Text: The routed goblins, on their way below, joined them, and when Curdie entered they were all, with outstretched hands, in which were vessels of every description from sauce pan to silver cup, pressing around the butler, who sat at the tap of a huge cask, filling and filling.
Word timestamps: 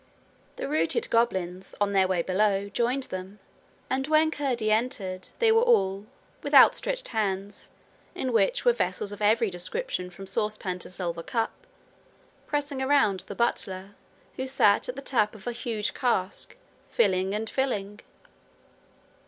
The 0.55 0.67
routed 0.67 1.07
goblins, 1.11 1.75
on 1.79 1.93
their 1.93 2.07
way 2.07 2.23
below, 2.23 2.69
joined 2.69 3.03
them, 3.03 3.37
and 3.87 4.07
when 4.07 4.31
Curdie 4.31 4.71
entered 4.71 5.29
they 5.37 5.51
were 5.51 5.61
all, 5.61 6.07
with 6.41 6.55
outstretched 6.55 7.09
hands, 7.09 7.69
in 8.15 8.33
which 8.33 8.65
were 8.65 8.73
vessels 8.73 9.11
of 9.11 9.21
every 9.21 9.51
description 9.51 10.09
from 10.09 10.25
sauce 10.25 10.57
pan 10.57 10.79
to 10.79 10.89
silver 10.89 11.21
cup, 11.21 11.51
pressing 12.47 12.81
around 12.81 13.19
the 13.27 13.35
butler, 13.35 13.93
who 14.37 14.47
sat 14.47 14.89
at 14.89 14.95
the 14.95 15.03
tap 15.03 15.35
of 15.35 15.45
a 15.45 15.51
huge 15.51 15.93
cask, 15.93 16.57
filling 16.89 17.35
and 17.35 17.47
filling. 17.47 17.99